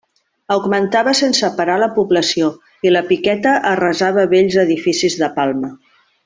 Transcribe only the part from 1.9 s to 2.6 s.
població